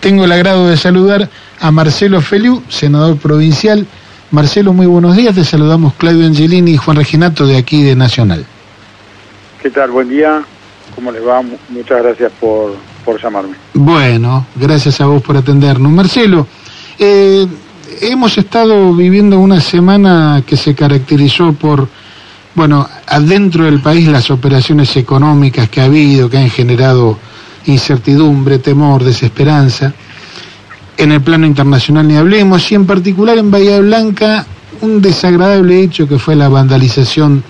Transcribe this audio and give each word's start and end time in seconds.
tengo 0.00 0.24
el 0.24 0.32
agrado 0.32 0.68
de 0.68 0.76
saludar 0.76 1.28
a 1.60 1.70
Marcelo 1.70 2.20
Feliu, 2.20 2.62
senador 2.68 3.16
provincial. 3.18 3.86
Marcelo, 4.30 4.72
muy 4.72 4.86
buenos 4.86 5.16
días. 5.16 5.34
Te 5.34 5.44
saludamos 5.44 5.94
Claudio 5.94 6.26
Angelini 6.26 6.72
y 6.72 6.76
Juan 6.76 6.96
Reginato 6.96 7.46
de 7.46 7.56
aquí 7.56 7.82
de 7.82 7.94
Nacional. 7.94 8.44
¿Qué 9.62 9.70
tal? 9.70 9.90
Buen 9.90 10.08
día. 10.08 10.42
¿Cómo 10.94 11.12
les 11.12 11.26
va? 11.26 11.42
Muchas 11.68 12.02
gracias 12.02 12.32
por, 12.40 12.74
por 13.04 13.20
llamarme. 13.22 13.54
Bueno, 13.74 14.46
gracias 14.56 15.00
a 15.00 15.06
vos 15.06 15.22
por 15.22 15.36
atendernos. 15.36 15.92
Marcelo, 15.92 16.46
eh, 16.98 17.46
hemos 18.00 18.38
estado 18.38 18.94
viviendo 18.94 19.38
una 19.38 19.60
semana 19.60 20.42
que 20.46 20.56
se 20.56 20.74
caracterizó 20.74 21.52
por, 21.52 21.88
bueno, 22.54 22.88
adentro 23.06 23.64
del 23.64 23.80
país 23.80 24.08
las 24.08 24.30
operaciones 24.30 24.96
económicas 24.96 25.68
que 25.68 25.80
ha 25.80 25.84
habido, 25.84 26.30
que 26.30 26.38
han 26.38 26.50
generado 26.50 27.18
incertidumbre, 27.66 28.58
temor, 28.58 29.04
desesperanza. 29.04 29.92
En 30.96 31.12
el 31.12 31.20
plano 31.20 31.46
internacional 31.46 32.06
ni 32.06 32.16
hablemos, 32.16 32.70
y 32.70 32.74
en 32.74 32.86
particular 32.86 33.38
en 33.38 33.50
Bahía 33.50 33.80
Blanca, 33.80 34.46
un 34.80 35.00
desagradable 35.00 35.80
hecho 35.80 36.08
que 36.08 36.18
fue 36.18 36.36
la 36.36 36.48
vandalización 36.48 37.42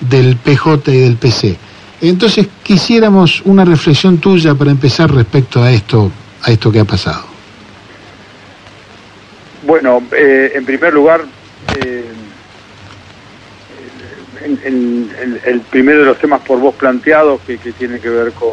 del 0.00 0.36
PJ 0.36 0.92
y 0.92 0.98
del 0.98 1.16
PC. 1.16 1.56
Entonces 2.00 2.48
quisiéramos 2.62 3.42
una 3.44 3.64
reflexión 3.64 4.18
tuya 4.18 4.54
para 4.54 4.70
empezar 4.70 5.12
respecto 5.12 5.62
a 5.62 5.72
esto, 5.72 6.10
a 6.42 6.50
esto 6.50 6.70
que 6.70 6.80
ha 6.80 6.84
pasado. 6.84 7.24
Bueno, 9.66 10.02
eh, 10.12 10.52
en 10.54 10.64
primer 10.64 10.94
lugar, 10.94 11.24
eh, 11.84 12.04
el, 14.64 15.60
primero 15.70 16.00
de 16.00 16.04
los 16.06 16.18
temas 16.18 16.40
por 16.40 16.60
vos 16.60 16.74
planteados 16.74 17.40
que, 17.42 17.58
tiene 17.58 17.98
que 17.98 18.08
ver 18.08 18.32
con, 18.32 18.50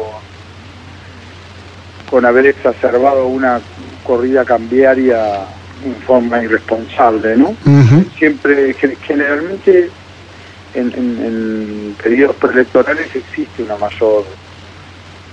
con 2.10 2.24
haber 2.24 2.46
exacerbado 2.46 3.26
una 3.26 3.60
corrida 4.04 4.44
cambiaria 4.44 5.44
en 5.84 5.94
forma 6.06 6.42
irresponsable, 6.42 7.36
¿no? 7.36 7.54
Siempre, 8.18 8.74
generalmente 8.74 9.90
en, 10.74 11.94
periodos 12.02 12.36
preelectorales 12.36 13.14
existe 13.14 13.62
una 13.62 13.76
mayor 13.76 14.24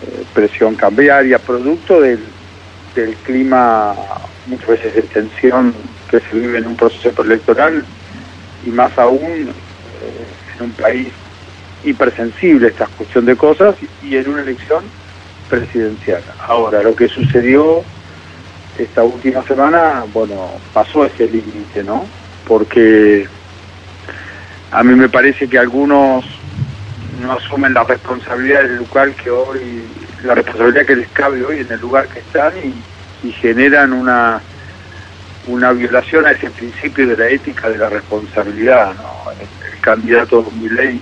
eh, 0.02 0.24
presión 0.34 0.76
cambiaria, 0.76 1.38
producto 1.40 2.02
del, 2.02 2.20
del 2.96 3.16
clima 3.18 3.94
muchas 4.48 4.68
veces 4.68 4.96
de 4.96 5.02
tensión 5.04 5.74
que 6.10 6.20
se 6.20 6.38
vive 6.38 6.60
en 6.60 6.68
un 6.68 6.76
proceso 6.76 7.12
preelectoral 7.12 7.86
y 8.66 8.70
más 8.70 8.98
aún 8.98 9.22
eh, 9.22 10.56
en 10.58 10.64
un 10.66 10.72
país 10.72 11.08
hipersensible 11.84 12.68
esta 12.68 12.88
cuestión 12.88 13.26
de 13.26 13.36
cosas 13.36 13.76
y 14.02 14.16
en 14.16 14.30
una 14.30 14.42
elección 14.42 14.84
presidencial. 15.54 16.24
Ahora, 16.48 16.82
lo 16.82 16.96
que 16.96 17.08
sucedió 17.08 17.84
esta 18.78 19.04
última 19.04 19.44
semana, 19.44 20.04
bueno, 20.12 20.50
pasó 20.74 21.06
ese 21.06 21.28
límite, 21.28 21.84
¿no? 21.84 22.08
Porque 22.48 23.28
a 24.72 24.84
mí 24.84 24.96
me 24.96 25.10
parece 25.10 25.48
que 25.48 25.60
algunos 25.60 26.26
no 27.22 27.34
asumen 27.34 27.76
la 27.76 27.84
responsabilidad 27.84 28.64
del 28.64 28.78
lugar 28.78 29.12
que 29.12 29.30
hoy, 29.30 29.84
la 30.24 30.34
responsabilidad 30.34 30.88
que 30.88 30.96
les 30.96 31.10
cabe 31.10 31.46
hoy 31.46 31.60
en 31.60 31.72
el 31.72 31.80
lugar 31.80 32.08
que 32.08 32.20
están 32.20 32.54
y, 32.58 32.74
generan 33.40 33.94
una 33.94 34.42
una 35.48 35.72
violación 35.72 36.26
a 36.26 36.32
ese 36.32 36.50
principio 36.50 37.08
de 37.08 37.16
la 37.16 37.30
ética 37.30 37.70
de 37.70 37.78
la 37.78 37.88
responsabilidad. 37.88 38.94
¿no? 38.96 39.32
El, 39.32 39.80
candidato 39.80 40.46
Milei 40.62 41.00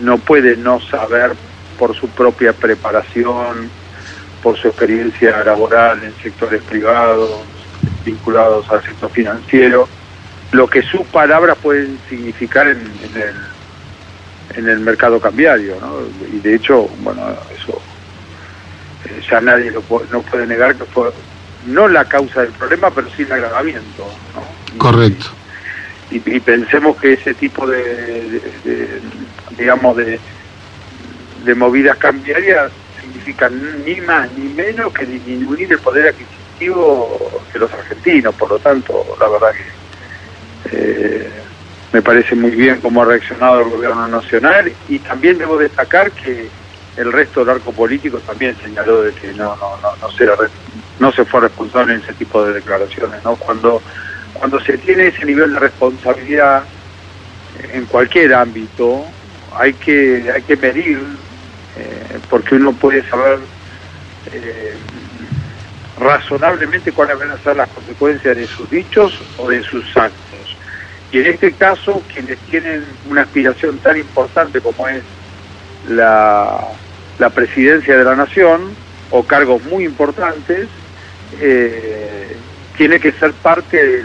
no 0.00 0.18
puede 0.18 0.56
no 0.56 0.80
saber 0.80 1.32
por 1.78 1.94
su 1.94 2.08
propia 2.08 2.52
preparación, 2.52 3.70
por 4.42 4.58
su 4.58 4.68
experiencia 4.68 5.44
laboral 5.44 6.02
en 6.02 6.14
sectores 6.22 6.62
privados, 6.62 7.30
vinculados 8.04 8.68
al 8.70 8.82
sector 8.82 9.10
financiero, 9.10 9.88
lo 10.50 10.66
que 10.66 10.82
sus 10.82 11.02
palabras 11.02 11.56
pueden 11.62 11.98
significar 12.08 12.68
en, 12.68 12.78
el, 12.78 14.56
en 14.56 14.68
el 14.68 14.80
mercado 14.80 15.20
cambiario, 15.20 15.76
¿no? 15.80 16.00
Y 16.32 16.40
de 16.40 16.56
hecho, 16.56 16.88
bueno, 17.00 17.22
eso 17.56 17.80
eh, 19.06 19.22
ya 19.30 19.40
nadie 19.40 19.70
lo 19.70 19.82
no 20.10 20.22
puede 20.22 20.46
negar 20.46 20.76
que 20.76 20.84
fue 20.84 21.10
no 21.66 21.86
la 21.86 22.04
causa 22.04 22.42
del 22.42 22.52
problema, 22.52 22.90
pero 22.90 23.08
sí 23.16 23.22
el 23.22 23.32
agravamiento, 23.32 24.08
¿no? 24.34 24.78
Correcto. 24.78 25.26
Y, 26.10 26.18
pensemos 26.18 26.98
que 26.98 27.14
ese 27.14 27.32
tipo 27.32 27.66
de, 27.66 28.42
digamos, 29.56 29.96
de, 29.96 30.20
de 31.44 31.54
movidas 31.54 31.96
cambiarias 31.96 32.70
ni 33.84 34.00
más 34.02 34.30
ni 34.32 34.48
menos 34.54 34.92
que 34.92 35.06
disminuir 35.06 35.72
el 35.72 35.78
poder 35.78 36.08
adquisitivo 36.08 37.42
de 37.52 37.58
los 37.58 37.72
argentinos, 37.72 38.34
por 38.34 38.50
lo 38.50 38.58
tanto, 38.58 39.04
la 39.18 39.28
verdad 39.28 39.52
que 39.52 40.72
eh, 40.76 41.30
me 41.92 42.02
parece 42.02 42.34
muy 42.34 42.50
bien 42.50 42.80
cómo 42.80 43.02
ha 43.02 43.06
reaccionado 43.06 43.60
el 43.60 43.70
gobierno 43.70 44.08
nacional. 44.08 44.72
Y 44.88 44.98
también 45.00 45.38
debo 45.38 45.58
destacar 45.58 46.10
que 46.12 46.48
el 46.96 47.12
resto 47.12 47.40
del 47.40 47.56
arco 47.56 47.72
político 47.72 48.18
también 48.18 48.56
señaló 48.62 49.02
de 49.02 49.12
que 49.14 49.32
no 49.32 49.56
no 49.56 49.76
no 49.82 49.96
no, 50.00 50.10
será, 50.12 50.34
no 50.98 51.12
se 51.12 51.24
fue 51.24 51.40
responsable 51.40 51.94
en 51.94 52.00
ese 52.02 52.12
tipo 52.14 52.44
de 52.44 52.52
declaraciones 52.54 53.24
no 53.24 53.36
cuando 53.36 53.80
cuando 54.34 54.60
se 54.60 54.76
tiene 54.76 55.06
ese 55.06 55.24
nivel 55.24 55.54
de 55.54 55.58
responsabilidad 55.58 56.64
en 57.72 57.86
cualquier 57.86 58.34
ámbito 58.34 59.04
hay 59.56 59.72
que 59.72 60.30
hay 60.34 60.42
que 60.42 60.56
medir 60.56 61.00
eh, 61.76 62.18
porque 62.28 62.56
uno 62.56 62.72
puede 62.72 63.08
saber 63.08 63.38
eh, 64.32 64.74
razonablemente 65.98 66.92
cuáles 66.92 67.18
van 67.18 67.30
a 67.30 67.38
ser 67.38 67.56
las 67.56 67.68
consecuencias 67.68 68.36
de 68.36 68.46
sus 68.46 68.68
dichos 68.70 69.20
o 69.38 69.48
de 69.48 69.62
sus 69.62 69.96
actos 69.96 70.32
y 71.12 71.18
en 71.18 71.26
este 71.26 71.52
caso, 71.52 72.02
quienes 72.12 72.38
tienen 72.38 72.84
una 73.08 73.22
aspiración 73.22 73.76
tan 73.78 73.98
importante 73.98 74.62
como 74.62 74.88
es 74.88 75.02
la, 75.88 76.68
presidencia 77.34 77.98
de 77.98 78.02
la 78.02 78.16
nación, 78.16 78.74
o 79.10 79.22
cargos 79.22 79.62
muy 79.64 79.84
importantes, 79.84 80.68
eh, 81.38 82.34
tiene 82.78 82.98
que 82.98 83.12
ser 83.12 83.32
parte 83.34 84.04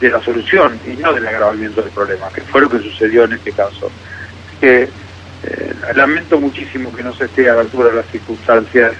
de, 0.00 0.10
la 0.10 0.22
solución 0.22 0.78
y 0.86 0.90
no 0.90 1.12
del 1.14 1.26
agravamiento 1.26 1.80
del 1.80 1.90
problema, 1.90 2.28
que 2.28 2.42
fue 2.42 2.60
lo 2.60 2.68
que 2.68 2.78
sucedió 2.78 3.24
en 3.24 3.32
este 3.32 3.50
caso. 3.52 3.90
Eh, 5.44 5.74
lamento 5.94 6.40
muchísimo 6.40 6.94
que 6.94 7.02
no 7.02 7.14
se 7.14 7.26
esté 7.26 7.48
a 7.48 7.54
la 7.54 7.60
altura 7.62 7.90
de 7.90 7.96
las 7.96 8.06
circunstancias 8.06 8.92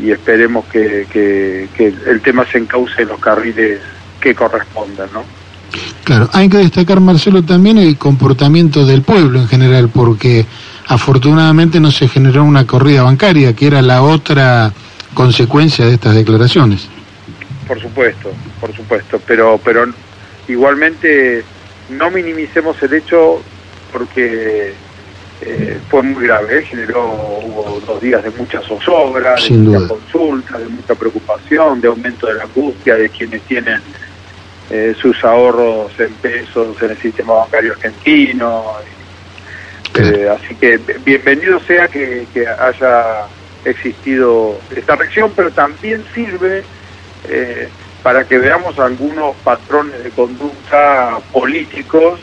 y 0.00 0.10
esperemos 0.10 0.64
que, 0.66 1.06
que 1.12 1.94
el 2.06 2.20
tema 2.22 2.46
se 2.50 2.58
encauce 2.58 3.02
en 3.02 3.08
los 3.08 3.20
carriles 3.20 3.80
que 4.20 4.34
correspondan, 4.34 5.08
¿no? 5.12 5.24
Claro, 6.04 6.28
hay 6.32 6.48
que 6.48 6.58
destacar, 6.58 7.00
Marcelo, 7.00 7.42
también 7.42 7.78
el 7.78 7.96
comportamiento 7.96 8.84
del 8.84 9.02
pueblo 9.02 9.40
en 9.40 9.48
general, 9.48 9.88
porque 9.88 10.44
afortunadamente 10.86 11.80
no 11.80 11.90
se 11.90 12.08
generó 12.08 12.44
una 12.44 12.66
corrida 12.66 13.02
bancaria, 13.02 13.54
que 13.54 13.66
era 13.66 13.82
la 13.82 14.02
otra 14.02 14.72
consecuencia 15.14 15.86
de 15.86 15.94
estas 15.94 16.14
declaraciones. 16.14 16.88
Por 17.68 17.80
supuesto, 17.80 18.32
por 18.60 18.74
supuesto, 18.74 19.20
pero, 19.26 19.60
pero 19.62 19.86
igualmente 20.48 21.44
no 21.90 22.10
minimicemos 22.10 22.82
el 22.82 22.94
hecho 22.94 23.40
porque 23.92 24.74
eh, 25.44 25.78
fue 25.88 26.02
muy 26.02 26.24
grave, 26.24 26.62
generó, 26.62 27.04
hubo 27.44 27.80
dos 27.84 28.00
días 28.00 28.22
de 28.22 28.30
mucha 28.30 28.60
zozobra, 28.62 29.34
de 29.34 29.50
mucha 29.50 29.88
consulta, 29.88 30.58
de 30.58 30.66
mucha 30.66 30.94
preocupación, 30.94 31.80
de 31.80 31.88
aumento 31.88 32.28
de 32.28 32.34
la 32.34 32.44
angustia 32.44 32.94
de 32.94 33.08
quienes 33.08 33.42
tienen 33.42 33.80
eh, 34.70 34.94
sus 35.00 35.22
ahorros 35.24 35.92
en 35.98 36.12
pesos 36.14 36.80
en 36.80 36.90
el 36.90 36.98
sistema 36.98 37.34
bancario 37.34 37.72
argentino. 37.72 38.64
Eh, 39.94 40.28
así 40.28 40.54
que 40.54 40.78
bienvenido 41.04 41.60
sea 41.60 41.88
que, 41.88 42.26
haya 42.58 43.26
existido 43.64 44.58
esta 44.74 44.96
reacción, 44.96 45.32
pero 45.34 45.50
también 45.50 46.04
sirve 46.14 46.62
eh, 47.28 47.68
para 48.02 48.24
que 48.24 48.38
veamos 48.38 48.78
algunos 48.78 49.36
patrones 49.44 50.02
de 50.02 50.10
conducta 50.10 51.18
políticos 51.32 52.20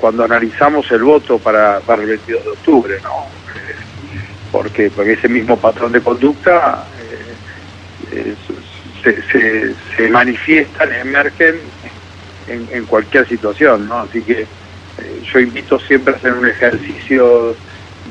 cuando 0.00 0.24
analizamos 0.24 0.90
el 0.90 1.02
voto 1.02 1.38
para, 1.38 1.80
para 1.80 2.02
el 2.02 2.08
22 2.08 2.44
de 2.44 2.50
octubre, 2.50 2.94
¿no? 3.02 3.26
porque, 4.54 4.88
porque 4.88 5.14
ese 5.14 5.28
mismo 5.28 5.56
patrón 5.56 5.90
de 5.90 6.00
conducta 6.00 6.84
se, 9.02 9.74
se, 9.96 10.08
manifiestan, 10.08 10.92
emergen 10.92 11.56
en, 12.46 12.84
cualquier 12.86 13.26
situación, 13.28 13.88
¿no? 13.88 13.98
Así 13.98 14.22
que 14.22 14.42
eh, 14.42 14.46
yo 15.32 15.40
invito 15.40 15.78
siempre 15.80 16.14
a 16.14 16.16
hacer 16.18 16.34
un 16.34 16.46
ejercicio 16.46 17.56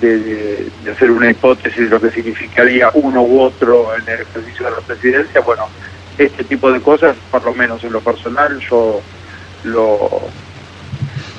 de, 0.01 0.68
hacer 0.92 1.12
una 1.12 1.31
hipótesis 1.31 1.77
de 1.77 1.89
lo 1.89 2.01
que 2.01 2.12
significaría 2.12 2.92
uno 2.94 3.21
u 3.21 3.39
otro 3.39 3.95
en 3.95 4.01
el 4.01 4.21
ejercicio 4.21 4.66
de 4.66 4.71
la 4.71 4.81
presidencia. 4.81 5.39
Bueno, 5.39 5.69
este 6.18 6.44
tipo 6.44 6.71
de 6.74 6.81
cosas, 6.81 7.16
por 7.31 7.45
lo 7.45 7.54
menos 7.54 7.81
en 7.86 7.94
lo 7.94 8.01
personal, 8.01 8.59
yo 8.59 9.01
lo, 9.63 10.24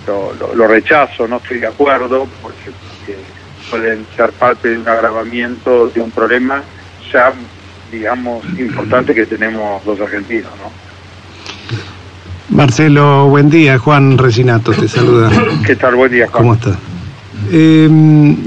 lo, 0.07 0.67
rechazo, 0.67 1.27
no 1.27 1.37
estoy 1.37 1.59
de 1.59 1.67
acuerdo, 1.67 2.27
porque 2.43 2.73
pueden 3.71 4.07
ser 4.17 4.31
parte 4.33 4.69
de 4.69 4.79
un 4.79 4.89
agravamiento 4.89 5.89
de 5.89 6.01
un 6.01 6.11
problema 6.11 6.63
ya 7.13 7.33
digamos, 7.95 8.45
importante 8.59 9.15
que 9.15 9.27
tenemos 9.27 9.85
los 9.87 10.01
argentinos, 10.01 10.51
¿no? 10.63 10.85
Marcelo, 12.57 13.29
buen 13.29 13.49
día. 13.49 13.79
Juan 13.79 14.19
Resinato 14.19 14.73
te 14.73 14.89
saluda. 14.89 15.31
¿Qué 15.67 15.77
tal? 15.77 15.95
Buen 15.95 16.13
día, 16.13 16.27
Juan. 16.29 16.43
¿Cómo 16.43 16.55
estás? 16.55 16.77
Eh, 17.51 17.89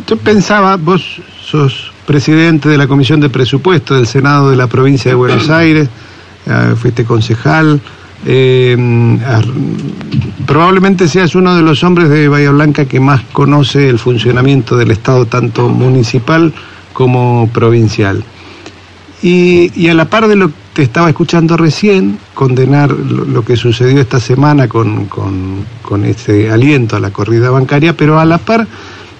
yo 0.06 0.18
pensaba, 0.18 0.76
vos 0.78 1.22
sos 1.42 1.92
presidente 2.06 2.70
de 2.70 2.78
la 2.78 2.88
Comisión 2.88 3.20
de 3.20 3.30
Presupuesto 3.30 3.96
del 3.96 4.08
Senado 4.08 4.50
de 4.50 4.56
la 4.56 4.68
provincia 4.68 5.12
de 5.12 5.16
Buenos 5.16 5.50
Aires, 5.50 5.90
eh, 6.46 6.76
fuiste 6.76 7.04
concejal, 7.06 7.82
eh, 8.26 8.76
probablemente 10.46 11.08
seas 11.08 11.36
uno 11.36 11.56
de 11.56 11.62
los 11.62 11.84
hombres 11.84 12.10
de 12.10 12.28
Bahía 12.28 12.52
Blanca 12.52 12.86
que 12.86 13.00
más 13.00 13.22
conoce 13.32 13.90
el 13.90 14.00
funcionamiento 14.00 14.76
del 14.78 14.92
Estado, 14.92 15.26
tanto 15.26 15.70
municipal 15.70 16.54
como 16.94 17.50
provincial. 17.54 18.24
Y, 19.22 19.88
a 19.88 19.94
la 19.94 20.06
par 20.06 20.28
de 20.28 20.36
lo 20.36 20.50
que 20.50 20.54
te 20.74 20.84
estaba 20.84 21.10
escuchando 21.10 21.58
recién, 21.58 22.20
condenar 22.36 22.92
lo, 22.92 23.44
que 23.44 23.56
sucedió 23.56 24.00
esta 24.00 24.20
semana 24.20 24.68
con, 24.68 25.06
con, 25.06 25.66
con 25.82 26.06
ese 26.06 26.52
aliento 26.52 26.96
a 26.96 27.00
la 27.00 27.10
corrida 27.10 27.50
bancaria, 27.50 27.98
pero 27.98 28.20
a 28.20 28.26
la 28.26 28.38
par 28.38 28.68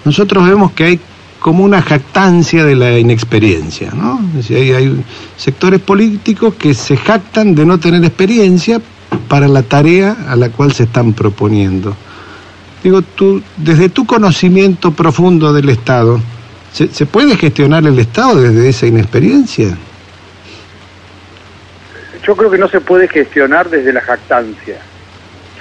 nosotros 0.06 0.48
vemos 0.48 0.72
que 0.72 0.84
hay 0.84 1.00
como 1.48 1.64
una 1.64 1.82
jactancia 1.82 2.66
de 2.66 2.76
la 2.76 3.00
inexperiencia, 3.00 3.92
¿no? 3.94 4.20
hay, 4.50 4.74
hay, 4.74 5.02
sectores 5.38 5.80
políticos 5.80 6.56
que 6.56 6.74
se 6.74 6.98
jactan 6.98 7.56
de 7.56 7.66
no 7.66 7.80
tener 7.80 8.04
experiencia 8.04 8.82
para 9.30 9.48
la 9.48 9.64
tarea 9.64 10.18
a 10.28 10.36
la 10.36 10.50
cual 10.50 10.74
se 10.74 10.84
están 10.84 11.14
proponiendo. 11.14 11.96
Digo, 12.84 13.02
tú, 13.02 13.42
desde 13.56 13.88
tu 13.88 14.06
conocimiento 14.06 14.92
profundo 14.92 15.54
del 15.54 15.70
Estado, 15.70 16.20
¿se, 16.74 16.90
¿se 16.90 17.06
puede 17.06 17.38
gestionar 17.38 17.88
el 17.88 17.98
Estado 17.98 18.42
desde 18.42 18.68
esa 18.68 18.86
inexperiencia? 18.86 19.78
Yo 22.26 22.36
creo 22.36 22.52
que 22.52 22.58
no 22.58 22.68
se 22.68 22.82
puede 22.82 23.08
gestionar 23.08 23.70
desde 23.70 23.94
la 23.94 24.02
jactancia, 24.02 24.82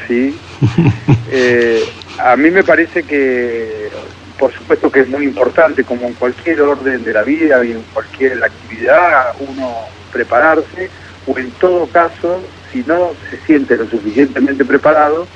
¿sí? 0.09 0.37
Eh, 1.31 1.85
a 2.19 2.37
mí 2.37 2.51
me 2.51 2.63
parece 2.63 3.03
que 3.03 3.91
por 4.39 4.53
supuesto 4.53 4.91
que 4.91 5.01
es 5.01 5.09
muy 5.09 5.25
importante, 5.25 5.85
como 5.85 6.07
en 6.07 6.15
cualquier 6.15 6.61
orden 6.61 7.03
de 7.05 7.13
la 7.13 7.23
vida 7.23 7.65
y 7.65 7.73
en 7.73 7.83
cualquier 7.93 8.43
actividad, 8.43 9.35
uno 9.41 9.75
prepararse, 10.13 10.91
o 11.27 11.39
en 11.39 11.51
todo 11.53 11.87
caso, 11.87 12.43
si 12.73 12.83
no 12.87 13.13
se 13.31 13.39
siente 13.47 13.77
lo 13.77 13.87
suficientemente 13.89 14.65
preparado, 14.65 15.27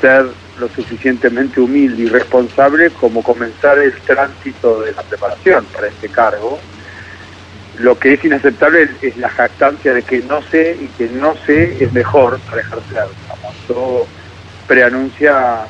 ser 0.00 0.26
lo 0.58 0.68
suficientemente 0.68 1.60
humilde 1.60 2.04
y 2.04 2.06
responsable 2.06 2.90
como 2.90 3.22
comenzar 3.22 3.78
el 3.78 3.92
tránsito 4.00 4.80
de 4.80 4.92
la 4.92 5.02
preparación 5.02 5.64
para 5.66 5.88
este 5.88 6.08
cargo. 6.08 6.58
Lo 7.78 7.98
que 7.98 8.14
es 8.14 8.24
inaceptable 8.24 8.90
es, 9.02 9.16
la 9.16 9.28
jactancia 9.28 9.94
de 9.94 10.02
que 10.02 10.18
no 10.20 10.42
sé 10.42 10.76
y 10.80 10.86
que 10.86 11.08
no 11.08 11.36
sé 11.46 11.76
es 11.82 11.92
mejor 11.92 12.40
para 12.40 12.60
ejercer. 12.60 13.06
Todo 13.68 14.06
preanuncia 14.66 15.64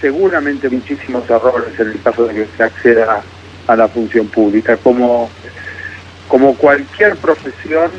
seguramente 0.00 0.68
muchísimos 0.68 1.28
errores 1.28 1.78
en 1.78 1.88
el 1.88 2.02
caso 2.02 2.26
de 2.26 2.34
que 2.34 2.48
se 2.56 2.62
acceda 2.62 3.22
a 3.66 3.76
la 3.76 3.88
función 3.88 4.26
pública. 4.28 4.76
Como, 4.76 5.30
como 6.28 6.54
cualquier 6.56 7.16
profesión, 7.16 7.90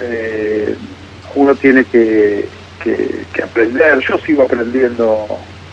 eh, 0.00 0.76
uno 1.34 1.54
tiene 1.54 1.84
que, 1.84 2.48
que, 2.82 3.42
aprender. 3.42 3.98
Yo 4.00 4.18
sigo 4.18 4.42
aprendiendo 4.42 5.26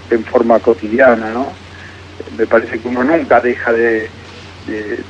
en 0.10 0.24
forma 0.26 0.60
cotidiana, 0.60 1.32
¿no? 1.32 1.52
Me 2.38 2.46
parece 2.46 2.80
que 2.80 2.88
uno 2.88 3.04
nunca 3.04 3.40
deja 3.40 3.74
de, 3.74 4.10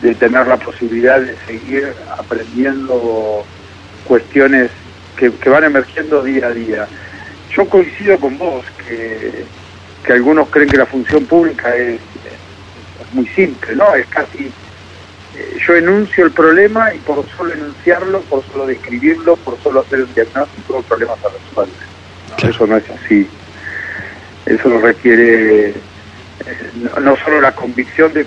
de, 0.02 0.16
tener 0.16 0.48
la 0.48 0.58
posibilidad 0.58 1.20
de 1.20 1.36
seguir 1.46 1.94
aprendiendo 2.18 3.44
cuestiones 4.08 4.72
que, 5.18 5.32
que 5.32 5.50
van 5.50 5.64
emergiendo 5.64 6.24
día 6.24 6.48
a 6.48 6.52
día. 6.52 6.88
Yo 7.56 7.68
coincido 7.68 8.18
con 8.18 8.38
vos 8.38 8.66
que 8.88 9.46
que 10.06 10.14
algunos 10.14 10.50
creen 10.50 10.70
que 10.70 10.78
la 10.78 10.86
función 10.86 11.26
pública 11.26 11.76
es, 11.76 12.00
muy 13.14 13.28
simple, 13.28 13.76
¿no? 13.76 13.94
Es 13.94 14.06
casi, 14.08 14.46
eh, 15.36 15.58
yo 15.68 15.76
enuncio 15.76 16.26
el 16.26 16.32
problema 16.32 16.94
y 16.94 17.00
por 17.00 17.26
solo 17.36 17.54
enunciarlo, 17.54 18.22
por 18.22 18.42
solo 18.46 18.68
describirlo, 18.68 19.36
por 19.36 19.62
solo 19.62 19.82
hacer 19.82 20.04
un 20.04 20.14
diagnóstico, 20.14 20.78
el 20.78 20.84
problema 20.86 21.14
se 21.22 21.28
resuelve. 21.28 22.50
Eso 22.50 22.68
no 22.68 22.78
es 22.78 22.90
así. 22.90 23.28
Eso 24.46 24.80
requiere 24.80 25.70
eh, 25.70 25.74
no, 27.02 27.18
solo 27.18 27.42
la 27.42 27.52
convicción 27.52 28.14
de 28.14 28.26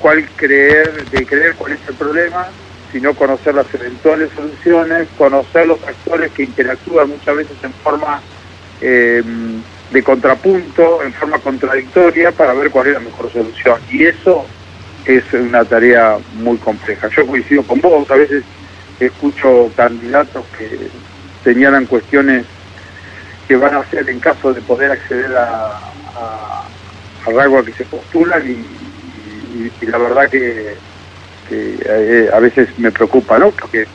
cuál 0.00 0.26
creer, 0.36 1.08
de 1.08 1.24
creer 1.24 1.54
cuál 1.54 1.72
es 1.72 1.80
el 1.88 1.94
problema, 1.94 2.48
sino 2.92 3.14
conocer 3.14 3.54
las 3.54 3.72
eventuales 3.74 4.30
soluciones, 4.34 5.08
conocer 5.16 5.66
los 5.66 5.82
actores 5.82 6.32
que 6.32 6.44
interactúan 6.44 7.10
muchas 7.10 7.36
veces 7.36 7.56
en 7.62 7.72
forma 7.74 8.20
eh, 8.80 9.22
de 9.90 10.02
contrapunto 10.02 11.02
en 11.02 11.12
forma 11.12 11.38
contradictoria 11.38 12.32
para 12.32 12.54
ver 12.54 12.70
cuál 12.70 12.88
es 12.88 12.92
la 12.94 13.00
mejor 13.00 13.32
solución. 13.32 13.80
Y 13.90 14.04
eso 14.04 14.44
es 15.04 15.24
una 15.32 15.64
tarea 15.64 16.18
muy 16.34 16.56
compleja. 16.58 17.08
Yo 17.16 17.26
coincido 17.26 17.62
con 17.62 17.80
vos, 17.80 18.10
a 18.10 18.16
veces 18.16 18.42
escucho 18.98 19.70
candidatos 19.76 20.44
que 20.58 20.88
señalan 21.44 21.86
cuestiones 21.86 22.46
que 23.46 23.56
van 23.56 23.74
a 23.74 23.78
hacer 23.78 24.08
en 24.10 24.18
caso 24.18 24.52
de 24.52 24.60
poder 24.62 24.90
acceder 24.90 25.36
a, 25.36 25.78
a, 26.16 26.66
a 27.26 27.62
que 27.64 27.72
se 27.72 27.84
postulan 27.84 28.42
y, 28.48 29.86
la 29.86 29.98
verdad 29.98 30.28
que, 30.28 30.74
eh, 31.50 32.30
a 32.32 32.40
veces 32.40 32.68
me 32.78 32.90
preocupa, 32.90 33.38
¿no? 33.38 33.50
Porque 33.52 33.86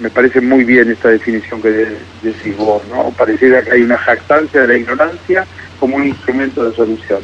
me 0.00 0.10
parece 0.10 0.40
muy 0.40 0.64
bien 0.64 0.90
esta 0.90 1.08
definición 1.08 1.62
que 1.62 1.96
decís 2.22 2.56
vos, 2.56 2.82
¿no? 2.90 3.10
Pareciera 3.10 3.62
que 3.62 3.72
hay 3.72 3.82
una 3.82 3.98
jactancia 3.98 4.62
de 4.62 4.68
la 4.68 4.76
ignorancia 4.76 5.46
como 5.80 5.96
un 5.96 6.06
instrumento 6.06 6.64
de 6.64 6.74
solución, 6.74 7.20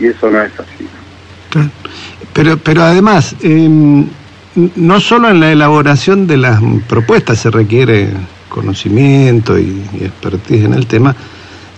y, 0.00 0.06
eso 0.06 0.30
no 0.30 0.42
es 0.42 0.52
así. 0.58 0.88
Pero, 2.32 2.56
pero 2.58 2.82
además, 2.82 3.34
em, 3.42 4.06
no 4.76 5.00
solo 5.00 5.30
en 5.30 5.40
la 5.40 5.52
elaboración 5.52 6.26
de 6.26 6.36
las 6.36 6.60
propuestas 6.88 7.40
se 7.40 7.50
requiere 7.50 8.08
conocimiento 8.48 9.58
y, 9.58 9.82
expertise 10.00 10.64
en 10.64 10.74
el 10.74 10.86
tema, 10.86 11.14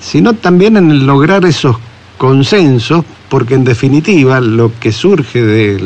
sino 0.00 0.34
también 0.34 0.76
en 0.76 0.90
el 0.90 1.06
lograr 1.06 1.44
esos 1.44 1.76
consensos, 2.18 3.04
porque 3.28 3.54
en 3.54 3.64
definitiva 3.64 4.40
lo 4.40 4.72
que 4.80 4.92
surge 4.92 5.42
de 5.42 5.78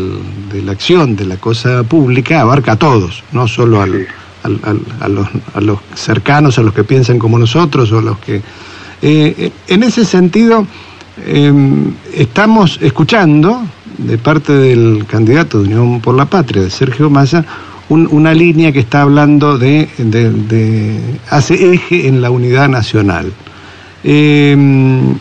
la 0.64 0.72
acción 0.72 1.16
de 1.16 1.24
la 1.26 1.36
cosa 1.36 1.82
pública 1.82 2.40
abarca 2.40 2.72
a 2.72 2.76
todos, 2.76 3.24
no 3.32 3.48
solo 3.48 3.82
al, 3.82 4.06
a, 4.42 5.08
los, 5.08 5.28
a, 5.54 5.60
los, 5.60 5.78
cercanos, 5.94 6.58
a 6.58 6.62
los 6.62 6.74
que 6.74 6.84
piensan 6.84 7.18
como 7.18 7.38
nosotros 7.38 7.92
o 7.92 7.98
a 7.98 8.02
los 8.02 8.18
que... 8.18 8.42
Eh, 9.02 9.50
en 9.68 9.82
ese 9.82 10.04
sentido, 10.04 10.66
em, 11.26 11.92
estamos 12.14 12.78
escuchando 12.82 13.62
de 13.98 14.18
parte 14.18 14.52
del 14.52 15.06
candidato 15.06 15.58
de 15.58 15.68
Unión 15.68 16.00
por 16.00 16.14
la 16.14 16.26
Patria, 16.26 16.62
de 16.62 16.70
Sergio 16.70 17.10
Massa, 17.10 17.44
una 17.88 18.34
línea 18.34 18.70
que 18.70 18.78
está 18.78 19.02
hablando 19.02 19.58
de, 19.58 19.88
hace 21.28 21.74
eje 21.74 22.06
en 22.06 22.22
la 22.22 22.30
unidad 22.30 22.68
nacional. 22.68 23.32
Em, 24.04 25.16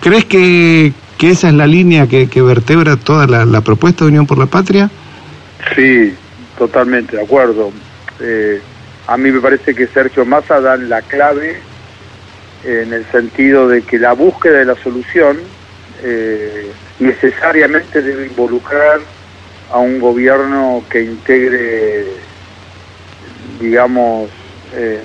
¿Crees 0.00 0.24
que, 0.24 0.92
que, 1.16 1.30
esa 1.30 1.48
es 1.48 1.54
la 1.54 1.66
línea 1.66 2.08
que, 2.08 2.28
que 2.28 2.42
vertebra 2.42 2.96
toda 2.96 3.26
la, 3.26 3.44
la 3.44 3.60
propuesta 3.60 4.04
de 4.04 4.10
Unión 4.10 4.26
por 4.26 4.38
la 4.38 4.46
Patria? 4.46 4.90
Sí, 5.74 6.12
totalmente 6.58 7.16
de 7.16 7.22
acuerdo. 7.22 7.72
Eh, 8.20 8.60
a 9.06 9.16
mí 9.16 9.30
me 9.30 9.40
parece 9.40 9.74
que 9.74 9.86
Sergio 9.86 10.24
Massa 10.24 10.60
da 10.60 10.76
la 10.76 11.02
clave 11.02 11.56
en 12.64 12.92
el 12.92 13.04
sentido 13.10 13.68
de 13.68 13.82
que 13.82 13.98
la 13.98 14.12
búsqueda 14.12 14.58
de 14.58 14.64
la 14.64 14.76
solución 14.76 15.38
eh, 16.02 16.70
necesariamente 17.00 18.00
debe 18.00 18.26
involucrar 18.26 19.00
a 19.70 19.78
un 19.78 19.98
gobierno 19.98 20.82
que 20.88 21.02
integre, 21.02 22.06
digamos, 23.60 24.30
eh, 24.74 25.00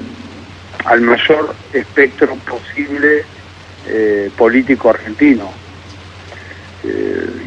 al 0.86 1.02
mayor 1.02 1.54
espectro 1.74 2.36
posible 2.36 3.26
político 4.38 4.92
argentino. 4.92 5.52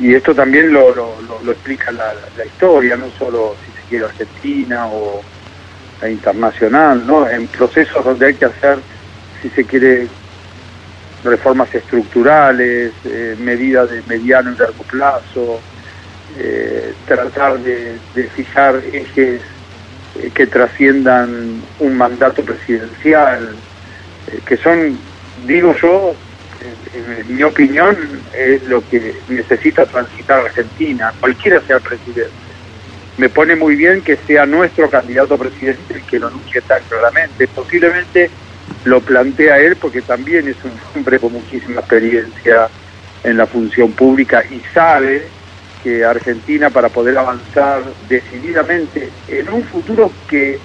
y 0.00 0.12
esto 0.12 0.34
también 0.34 0.72
lo, 0.72 0.90
explica 1.48 1.92
la, 1.92 2.12
la, 2.36 2.44
historia, 2.44 2.96
no 2.96 3.10
solo 3.16 3.54
si 3.64 3.80
se 3.80 3.88
quiere 3.88 4.06
Argentina 4.06 4.88
o, 4.88 5.22
internacional, 6.08 7.06
¿no? 7.06 7.28
En 7.28 7.46
procesos 7.48 8.04
donde 8.04 8.26
hay 8.26 8.34
que 8.34 8.46
hacer, 8.46 8.78
si 9.40 9.48
se 9.50 9.64
quiere, 9.64 10.08
reformas 11.24 11.72
estructurales, 11.74 12.92
eh, 13.04 13.36
medidas 13.38 13.90
de 13.90 14.02
mediano 14.08 14.52
y 14.52 14.56
largo 14.56 14.82
plazo, 14.84 15.60
eh, 16.38 16.94
tratar 17.06 17.58
de, 17.60 17.98
fijar 18.34 18.80
ejes 18.92 19.40
eh, 20.18 20.30
que 20.34 20.46
trasciendan 20.46 21.62
un 21.78 21.96
mandato 21.96 22.42
presidencial, 22.42 23.54
que 24.46 24.56
son, 24.56 24.98
digo 25.46 25.74
yo, 25.80 26.14
en, 26.94 27.36
mi 27.36 27.42
opinión, 27.42 27.96
es 28.32 28.62
lo 28.64 28.86
que 28.88 29.14
necesita 29.28 29.84
transitar 29.86 30.40
Argentina, 30.40 31.12
cualquiera 31.20 31.60
sea 31.62 31.76
el 31.76 31.82
presidente. 31.82 32.41
Me 33.18 33.28
pone 33.28 33.56
muy 33.56 33.76
bien 33.76 34.02
que 34.02 34.16
sea 34.16 34.46
nuestro 34.46 34.88
candidato 34.88 35.34
a 35.34 35.38
presidente 35.38 35.94
el 35.94 36.02
que 36.02 36.18
lo 36.18 36.28
anuncie 36.28 36.60
tan 36.62 36.82
claramente. 36.88 37.46
Posiblemente 37.48 38.30
lo 38.84 39.00
plantea 39.00 39.58
él 39.58 39.76
porque 39.76 40.02
también 40.02 40.48
es 40.48 40.56
un 40.64 40.72
hombre 40.94 41.18
con 41.18 41.32
muchísima 41.32 41.80
experiencia 41.80 42.68
en 43.22 43.36
la 43.36 43.46
función 43.46 43.92
pública 43.92 44.42
y 44.50 44.60
sabe 44.72 45.26
que 45.82 46.04
Argentina 46.04 46.70
para 46.70 46.88
poder 46.88 47.18
avanzar 47.18 47.82
decididamente 48.08 49.10
en 49.28 49.48
un 49.48 49.64
futuro 49.64 50.10
que, 50.28 50.58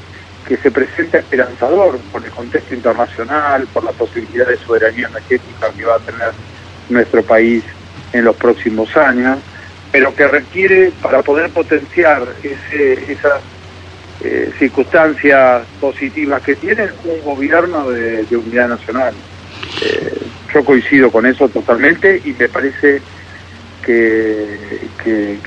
que 0.48 0.58
se 0.58 0.72
presenta 0.72 1.20
esperanzador 1.20 1.98
por 2.12 2.24
el 2.24 2.32
contexto 2.32 2.76
internacional, 2.76 3.68
por 3.74 3.84
la 3.84 3.92
posibilidad 3.92 4.48
de 4.48 4.58
soberanía 4.58 5.08
energética 5.08 5.70
que 5.76 5.86
va 5.86 5.96
a 5.96 6.00
tener 6.00 6.32
nuestro 6.90 7.24
país 7.24 7.64
en 8.14 8.24
los 8.24 8.36
próximos 8.36 8.96
años, 8.96 9.40
pero 9.92 10.14
que 10.16 10.28
requiere 10.28 10.92
para 11.02 11.22
poder 11.22 11.50
potenciar 11.52 12.24
ese, 12.44 13.12
esas 13.12 13.42
eh, 14.22 14.52
circunstancias 14.58 15.64
positivas 15.80 16.42
que 16.42 16.56
tiene 16.56 16.88
un 17.04 17.24
gobierno 17.24 17.90
de, 17.90 18.26
unidad 18.32 18.70
nacional. 18.70 19.14
Eh, 19.82 20.22
yo 20.54 20.64
coincido 20.64 21.12
con 21.12 21.26
eso 21.26 21.48
totalmente 21.50 22.22
y 22.24 22.32
me 22.34 22.50
parece 22.50 23.02
que, 23.86 24.58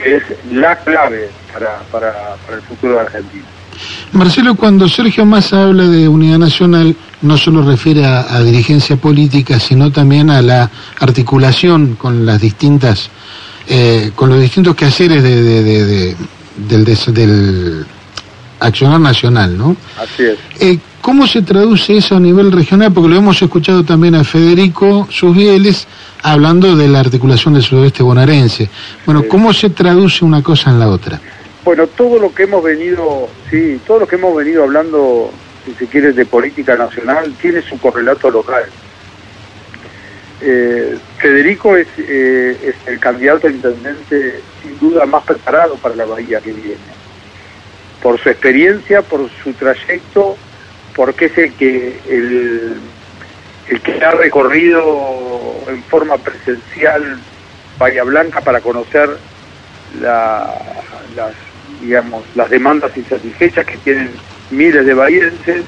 es 0.04 0.22
la 0.50 0.76
clave 0.76 1.28
para, 1.52 1.78
para, 1.90 2.12
para 2.46 2.56
el 2.56 2.62
futuro 2.62 2.94
de 2.94 3.00
Argentina. 3.00 3.44
Marcelo, 4.12 4.54
cuando 4.54 4.88
Sergio 4.88 5.24
Massa 5.24 5.62
habla 5.62 5.84
de 5.84 6.08
unidad 6.08 6.38
nacional, 6.38 6.96
no 7.22 7.36
solo 7.36 7.62
refiere 7.62 8.04
a, 8.04 8.40
dirigencia 8.42 8.96
política, 8.96 9.60
sino 9.60 9.92
también 9.92 10.30
a 10.30 10.42
la 10.42 10.70
articulación 10.98 11.94
con 11.96 12.26
las 12.26 12.40
distintas, 12.40 13.10
eh, 13.68 14.10
con 14.14 14.28
los 14.30 14.40
distintos 14.40 14.74
quehaceres 14.74 15.22
de, 15.22 15.42
de, 15.42 16.16
del, 16.68 16.84
del 16.84 17.86
accionar 18.60 19.00
nacional, 19.00 19.56
¿no? 19.56 19.76
Así 19.98 20.24
es. 20.24 20.38
Eh, 20.60 20.78
¿Cómo 21.00 21.26
se 21.26 21.40
traduce 21.40 21.96
eso 21.96 22.16
a 22.16 22.20
nivel 22.20 22.52
regional? 22.52 22.92
Porque 22.92 23.08
lo 23.08 23.16
hemos 23.16 23.40
escuchado 23.40 23.82
también 23.84 24.14
a 24.14 24.22
Federico 24.22 25.08
Susbieles 25.10 25.88
hablando 26.22 26.76
de 26.76 26.88
la 26.88 27.00
articulación 27.00 27.54
del 27.54 27.62
sudoeste 27.62 28.02
bonaerense. 28.02 28.68
Bueno, 29.06 29.24
¿cómo 29.26 29.54
se 29.54 29.70
traduce 29.70 30.26
una 30.26 30.42
cosa 30.42 30.70
en 30.70 30.78
la 30.78 30.88
otra? 30.88 31.18
Bueno, 31.64 31.86
todo 31.86 32.18
lo 32.18 32.34
que 32.34 32.42
hemos 32.42 32.62
venido, 32.62 33.28
sí, 33.50 33.80
todo 33.86 34.00
lo 34.00 34.06
que 34.06 34.16
hemos 34.16 34.36
venido 34.36 34.62
hablando, 34.64 35.30
si 35.64 35.72
se 35.74 35.86
quiere, 35.86 36.12
de 36.12 36.26
política 36.26 36.76
nacional, 36.76 37.32
tiene 37.40 37.62
su 37.62 37.78
correlato 37.78 38.30
local. 38.30 38.64
Eh, 40.42 40.96
Federico 41.18 41.76
es, 41.76 41.86
eh, 41.98 42.56
es 42.62 42.88
el 42.88 42.98
candidato 42.98 43.46
a 43.46 43.50
intendente 43.50 44.40
sin 44.62 44.78
duda 44.78 45.04
más 45.04 45.24
preparado 45.24 45.76
para 45.76 45.94
la 45.94 46.06
bahía 46.06 46.40
que 46.40 46.52
viene. 46.52 47.00
Por 48.02 48.18
su 48.18 48.30
experiencia, 48.30 49.02
por 49.02 49.28
su 49.42 49.52
trayecto, 49.52 50.36
porque 50.96 51.26
es 51.26 51.38
el 51.38 51.52
que, 51.54 51.98
el, 52.08 53.80
que 53.82 54.04
ha 54.04 54.12
recorrido 54.12 55.62
en 55.68 55.82
forma 55.84 56.16
presencial 56.16 57.18
Bahía 57.78 58.04
Blanca 58.04 58.40
para 58.40 58.60
conocer 58.60 59.10
la, 60.00 60.54
las, 61.14 61.34
las 62.34 62.50
demandas 62.50 62.96
insatisfechas 62.96 63.66
que 63.66 63.76
tienen 63.78 64.10
miles 64.50 64.84
de 64.86 64.94
bahienses, 64.94 65.64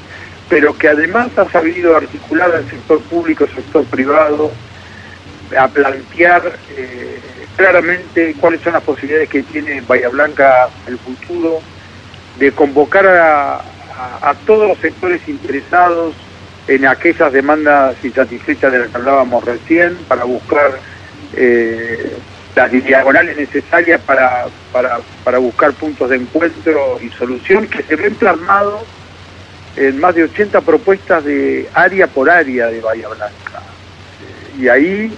pero 0.53 0.77
que 0.77 0.87
además 0.87 1.31
ha 1.39 1.49
sabido 1.49 1.97
articular 1.97 2.55
al 2.55 2.69
sector 2.69 3.01
público, 3.05 3.45
al 3.45 3.55
sector 3.55 3.87
privado, 3.87 4.53
a 5.59 5.67
plantear 5.67 6.43
eh, 6.77 7.19
claramente 7.57 8.37
cuáles 8.39 8.61
son 8.61 8.75
las 8.75 8.83
posibilidades 8.83 9.31
que 9.31 9.45
tiene 9.45 9.81
Bahía 9.81 10.11
Blanca 10.11 10.69
el 10.87 10.99
futuro, 10.99 11.61
de 12.39 12.53
convocar 12.53 13.07
a, 13.07 13.65
todos 14.45 14.69
los 14.69 14.77
sectores 14.77 15.27
interesados 15.27 16.15
en 16.69 16.85
aquellas 16.85 17.33
demandas 17.33 17.97
insatisfechas 18.05 18.73
de 18.73 18.81
las 18.81 18.89
que 18.89 18.97
hablábamos 18.99 19.43
recién, 19.47 19.97
para 20.07 20.25
buscar 20.25 20.73
eh, 21.35 22.15
las 22.55 22.71
diagonales 22.71 23.39
necesarias 23.39 24.03
para, 24.03 24.49
para, 24.71 24.99
para 25.25 25.39
buscar 25.39 25.73
puntos 25.73 26.11
de 26.11 26.17
encuentro 26.17 26.99
y 27.01 27.09
solución 27.09 27.67
que 27.69 27.83
se 27.85 27.97
ven 27.97 28.15
plasmados 28.17 28.83
en 29.77 29.99
más 30.01 30.15
de 30.15 30.25
80 30.25 30.61
propuestas 30.61 31.25
de 31.25 31.69
área 31.75 32.07
por 32.07 32.29
área 32.29 32.67
de 32.67 32.81
Bahía 32.81 33.09
Blanca. 33.09 33.63
y 34.59 34.69
ahí 34.69 35.13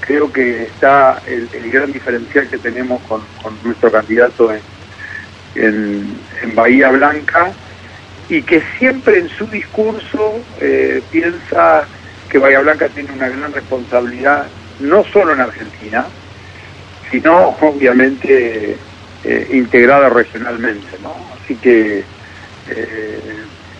creo 0.00 0.32
que 0.32 0.64
está 0.64 1.22
el, 1.26 1.48
gran 1.70 1.92
diferencial 1.92 2.48
que 2.48 2.58
tenemos 2.58 3.00
con, 3.02 3.22
con 3.42 3.54
nuestro 3.62 3.92
candidato 3.92 4.52
en, 4.52 4.60
en, 5.54 6.54
Bahía 6.54 6.90
Blanca 6.90 7.52
y 8.28 8.42
que 8.42 8.62
siempre 8.78 9.18
en 9.18 9.28
su 9.28 9.46
discurso 9.46 10.42
eh, 10.60 11.02
piensa 11.10 11.84
que 12.28 12.38
Bahía 12.38 12.60
Blanca 12.60 12.88
tiene 12.88 13.12
una 13.12 13.28
gran 13.28 13.52
responsabilidad, 13.52 14.46
no 14.80 15.04
solo 15.04 15.32
en 15.32 15.40
Argentina, 15.40 16.06
sino 17.10 17.56
obviamente 17.60 18.76
eh, 19.24 19.48
integrada 19.52 20.08
regionalmente. 20.08 20.96
¿no? 21.02 21.14
Así 21.42 21.56
que 21.56 22.04
eh, 22.68 23.20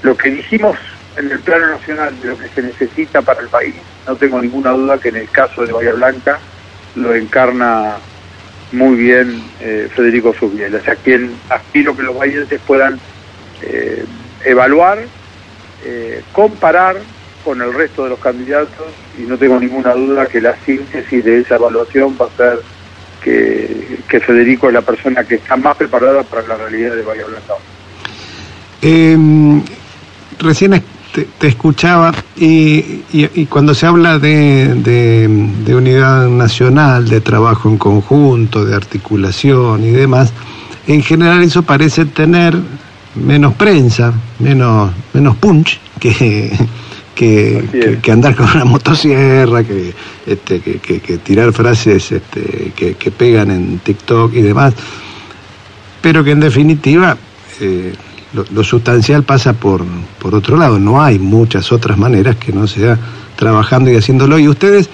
lo 0.02 0.16
que 0.16 0.30
dijimos 0.30 0.76
en 1.16 1.30
el 1.30 1.40
plano 1.40 1.68
nacional 1.68 2.18
de 2.20 2.28
lo 2.28 2.38
que 2.38 2.48
se 2.48 2.62
necesita 2.62 3.22
para 3.22 3.40
el 3.40 3.48
país, 3.48 3.74
no 4.06 4.16
tengo 4.16 4.40
ninguna 4.40 4.70
duda 4.70 4.98
que 4.98 5.10
en 5.10 5.16
el 5.16 5.30
caso 5.30 5.64
de 5.66 5.72
Bahía 5.72 5.92
Blanca 5.92 6.38
lo 6.94 7.14
encarna 7.14 7.96
muy 8.72 8.96
bien 8.96 9.42
eh, 9.60 9.88
Federico 9.94 10.32
Subiel, 10.32 10.76
a 10.76 10.96
quien 10.96 11.34
aspiro 11.48 11.96
que 11.96 12.02
los 12.02 12.16
valientes 12.16 12.60
puedan 12.66 13.00
eh, 13.62 14.04
evaluar, 14.44 15.00
eh, 15.84 16.22
comparar 16.32 16.96
con 17.44 17.60
el 17.62 17.72
resto 17.72 18.04
de 18.04 18.10
los 18.10 18.20
candidatos 18.20 18.86
y 19.18 19.22
no 19.22 19.36
tengo 19.38 19.58
ninguna 19.58 19.94
duda 19.94 20.26
que 20.26 20.40
la 20.40 20.54
síntesis 20.64 21.24
de 21.24 21.40
esa 21.40 21.56
evaluación 21.56 22.16
va 22.20 22.26
a 22.26 22.36
ser 22.36 22.60
que, 23.22 23.98
que 24.08 24.20
Federico 24.20 24.68
es 24.68 24.74
la 24.74 24.82
persona 24.82 25.24
que 25.24 25.36
está 25.36 25.56
más 25.56 25.76
preparada 25.76 26.22
para 26.22 26.46
la 26.46 26.56
realidad 26.56 26.94
de 26.94 27.02
Bahía 27.02 27.24
Blanca. 27.26 27.54
Recién 30.40 30.82
te, 31.12 31.46
escuchaba 31.46 32.14
y, 32.36 33.02
y, 33.12 33.46
cuando 33.46 33.74
se 33.74 33.84
habla 33.86 34.18
de, 34.18 34.74
de, 34.74 35.74
unidad 35.74 36.28
nacional, 36.28 37.08
de 37.08 37.20
trabajo 37.20 37.68
en 37.68 37.76
conjunto, 37.76 38.64
de 38.64 38.74
articulación 38.74 39.84
y 39.84 39.90
demás, 39.90 40.32
en 40.86 41.02
general 41.02 41.42
eso 41.42 41.62
parece 41.62 42.06
tener 42.06 42.56
menos 43.14 43.54
prensa, 43.54 44.14
menos, 44.38 44.90
menos 45.12 45.36
punch 45.36 45.78
que, 45.98 46.50
que, 47.14 47.98
que, 48.02 48.12
andar 48.12 48.34
con 48.34 48.48
una 48.54 48.64
motosierra, 48.64 49.62
que, 49.62 49.92
este, 50.26 50.60
que, 50.60 50.78
que, 50.78 51.18
tirar 51.18 51.52
frases 51.52 52.12
este, 52.12 52.72
que, 52.74 52.94
que 52.94 53.10
pegan 53.10 53.50
en 53.50 53.78
TikTok 53.80 54.32
y 54.34 54.40
demás, 54.40 54.72
pero 56.00 56.24
que 56.24 56.30
en 56.30 56.40
definitiva... 56.40 57.16
Eh, 57.60 57.92
lo, 58.32 58.64
sustancial 58.64 59.24
pasa 59.24 59.52
por, 59.52 59.84
por 60.18 60.34
otro 60.34 60.56
lado. 60.56 60.78
No 60.78 61.02
hay 61.02 61.18
muchas 61.18 61.72
otras 61.72 61.98
maneras 61.98 62.36
que 62.36 62.52
no 62.52 62.66
sea 62.66 62.98
trabajando 63.36 63.90
y 63.90 63.96
haciéndolo. 63.96 64.38
Y 64.38 64.48
ustedes, 64.48 64.88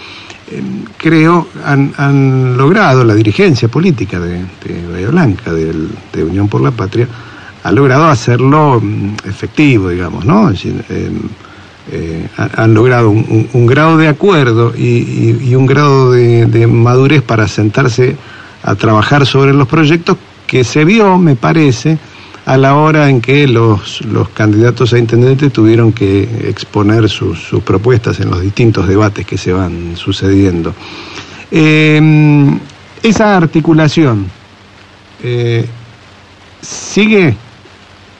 eh, 0.50 0.62
creo, 0.96 1.48
han, 1.64 1.92
han, 1.96 2.56
logrado, 2.56 3.04
la 3.04 3.14
dirigencia 3.14 3.68
política 3.68 4.20
de, 4.20 4.38
de 4.64 4.88
Bahía 4.90 5.08
Blanca, 5.08 5.52
de 5.52 6.24
Unión 6.24 6.48
por 6.48 6.60
la 6.60 6.70
Patria, 6.70 7.08
ha 7.66 7.72
logrado 7.72 8.06
hacerlo 8.06 8.80
mm, 8.80 9.16
efectivo, 9.24 9.88
digamos, 9.88 10.24
¿no? 10.24 10.50
Eh, 10.50 11.10
eh, 11.90 12.28
han 12.36 12.74
logrado 12.74 13.10
un, 13.10 13.66
grado 13.66 13.96
de 13.96 14.08
acuerdo 14.08 14.72
y, 14.76 15.54
un 15.54 15.66
grado 15.66 16.12
de, 16.12 16.46
de 16.46 16.66
madurez 16.66 17.22
para 17.22 17.48
sentarse 17.48 18.16
a 18.62 18.74
trabajar 18.76 19.26
sobre 19.26 19.52
los 19.52 19.66
proyectos 19.66 20.16
que 20.46 20.62
se 20.62 20.84
vio, 20.84 21.18
me 21.18 21.34
parece, 21.34 21.98
a 22.46 22.56
la 22.56 22.76
hora 22.76 23.10
en 23.10 23.20
que 23.20 23.48
los, 23.48 24.02
los 24.02 24.28
candidatos 24.28 24.92
a 24.92 24.98
intendente 24.98 25.50
tuvieron 25.50 25.92
que 25.92 26.48
exponer 26.48 27.08
sus, 27.08 27.50
propuestas 27.64 28.20
en 28.20 28.30
los 28.30 28.40
distintos 28.40 28.86
debates 28.86 29.26
que 29.26 29.36
se 29.36 29.52
van 29.52 29.96
sucediendo. 29.96 30.72
Em, 31.50 32.58
esa 33.02 33.36
articulación 33.36 34.26
eh, 35.24 35.66
sigue 36.62 37.36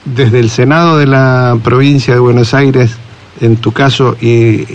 desde 0.03 0.39
el 0.39 0.49
Senado 0.49 0.97
de 0.97 1.07
la 1.07 1.57
provincia 1.63 2.13
de 2.13 2.19
Buenos 2.19 2.53
Aires 2.53 2.97
en 3.41 3.57
tu 3.57 3.71
caso 3.71 4.15
y, 4.19 4.65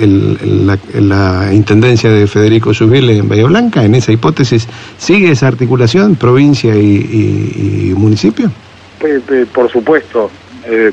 la, 0.00 1.52
intendencia 1.52 2.10
de 2.10 2.26
Federico 2.26 2.74
Subile 2.74 3.18
en 3.18 3.28
Bahía 3.28 3.46
Blanca, 3.46 3.84
en 3.84 3.94
esa 3.94 4.12
hipótesis, 4.12 4.68
¿sigue 4.98 5.30
esa 5.30 5.48
articulación 5.48 6.16
provincia 6.16 6.74
y, 6.74 7.94
municipio? 7.96 8.50
Por 9.52 9.70
supuesto. 9.70 10.30
Eh, 10.66 10.92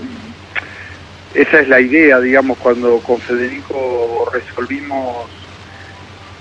esa 1.34 1.62
es 1.62 1.70
la 1.70 1.80
idea, 1.80 2.20
digamos, 2.20 2.58
cuando 2.58 2.98
con 3.00 3.18
Federico 3.20 4.30
resolvimos 4.34 5.28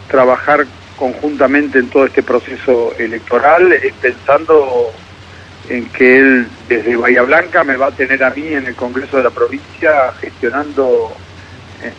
trabajar 0.08 0.66
conjuntamente 0.96 1.78
en 1.78 1.88
todo 1.88 2.06
este 2.06 2.22
proceso 2.22 2.92
electoral, 2.98 3.72
pensando 4.02 4.92
en 5.70 5.88
que 5.90 6.18
él 6.18 6.48
desde 6.68 6.96
Bahía 6.96 7.22
Blanca 7.22 7.62
me 7.62 7.76
va 7.76 7.86
a 7.86 7.92
tener 7.92 8.22
a 8.24 8.30
mí 8.30 8.48
en 8.48 8.66
el 8.66 8.74
Congreso 8.74 9.18
de 9.18 9.22
la 9.22 9.30
provincia 9.30 10.12
gestionando 10.20 11.16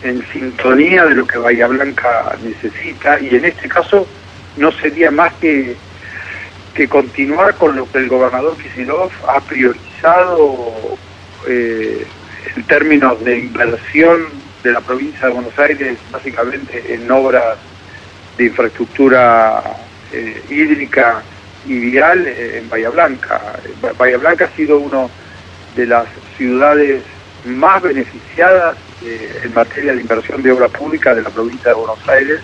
en, 0.02 0.22
sintonía 0.30 1.06
de 1.06 1.14
lo 1.14 1.26
que 1.26 1.38
Bahía 1.38 1.66
Blanca 1.66 2.36
necesita. 2.44 3.18
Y 3.18 3.34
en 3.34 3.46
este 3.46 3.70
caso 3.70 4.06
no 4.58 4.70
sería 4.72 5.10
más 5.10 5.32
que, 5.34 5.74
que 6.74 6.86
continuar 6.86 7.54
con 7.54 7.74
lo 7.74 7.90
que 7.90 7.98
el 7.98 8.08
gobernador 8.08 8.58
Kisilov 8.58 9.10
ha 9.26 9.40
priorizado 9.40 10.98
eh, 11.48 12.06
en 12.54 12.62
términos 12.64 13.24
de 13.24 13.38
inversión 13.38 14.26
de 14.62 14.72
la 14.72 14.82
provincia 14.82 15.28
de 15.28 15.32
Buenos 15.32 15.58
Aires, 15.58 15.96
básicamente 16.10 16.92
en 16.92 17.10
obras 17.10 17.56
de 18.36 18.44
infraestructura 18.44 19.62
eh, 20.12 20.42
hídrica 20.50 21.22
vial 21.66 22.26
eh, 22.26 22.58
en 22.58 22.68
Bahía 22.68 22.90
Blanca. 22.90 23.40
Bahía 23.98 24.18
Blanca 24.18 24.46
ha 24.46 24.56
sido 24.56 24.78
una 24.78 25.08
de 25.76 25.86
las 25.86 26.06
ciudades 26.36 27.02
más 27.44 27.82
beneficiadas 27.82 28.76
eh, 29.04 29.40
en 29.44 29.54
materia 29.54 29.94
de 29.94 30.00
inversión 30.00 30.42
de 30.42 30.52
obra 30.52 30.68
pública 30.68 31.14
de 31.14 31.22
la 31.22 31.30
provincia 31.30 31.70
de 31.70 31.74
Buenos 31.74 32.08
Aires, 32.08 32.40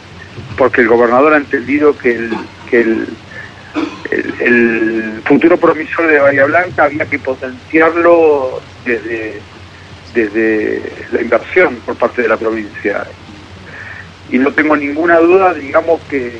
porque 0.56 0.80
el 0.80 0.88
gobernador 0.88 1.34
ha 1.34 1.36
entendido 1.36 1.96
que 1.96 2.28
el, 2.72 3.06
futuro 5.24 5.58
promisor 5.58 6.06
de 6.06 6.18
Bahía 6.18 6.46
Blanca 6.46 6.84
había 6.84 7.04
que 7.04 7.18
potenciarlo 7.18 8.62
desde, 8.84 9.40
desde 10.14 10.82
la 11.12 11.20
inversión 11.20 11.76
por 11.84 11.96
parte 11.96 12.22
de 12.22 12.28
la 12.28 12.36
provincia. 12.36 13.06
Y 14.30 14.38
no 14.38 14.52
tengo 14.52 14.76
ninguna 14.76 15.18
duda, 15.18 15.54
digamos, 15.54 16.00
que, 16.08 16.38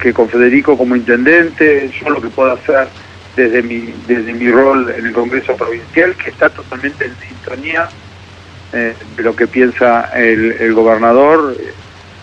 que 0.00 0.12
con 0.12 0.28
Federico 0.28 0.76
como 0.76 0.96
intendente, 0.96 1.90
yo 2.00 2.10
lo 2.10 2.20
que 2.20 2.28
puedo 2.28 2.52
hacer 2.52 2.88
desde 3.36 3.62
mi, 3.62 3.92
desde 4.06 4.32
mi 4.32 4.50
rol 4.50 4.92
en 4.96 5.06
el 5.06 5.12
Congreso 5.12 5.56
Provincial, 5.56 6.14
que 6.16 6.30
está 6.30 6.50
totalmente 6.50 7.06
en 7.06 7.16
sintonía 7.16 7.88
eh, 8.72 8.94
de 9.16 9.22
lo 9.22 9.34
que 9.34 9.46
piensa 9.46 10.10
el, 10.14 10.72
gobernador, 10.74 11.56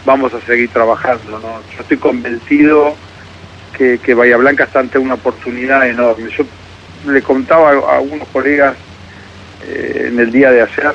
vamos 0.06 0.34
a 0.34 0.42
seguir 0.42 0.70
trabajando. 0.70 1.40
¿no? 1.40 1.62
Yo 1.76 1.82
estoy 1.82 1.98
convencido 1.98 2.96
que, 3.78 4.00
que 4.00 4.14
Bahía 4.14 4.38
Blanca 4.38 4.66
está 4.66 4.80
ante 4.80 4.98
una 4.98 5.16
oportunidad 5.16 5.88
enorme. 5.88 6.30
Yo 6.30 6.46
le 7.12 7.22
contaba 7.22 7.72
a, 7.72 7.98
algunos 7.98 8.28
colegas 8.30 8.76
eh, 9.66 10.08
en 10.08 10.20
el 10.20 10.32
día 10.32 10.52
de 10.52 10.62
ayer, 10.62 10.94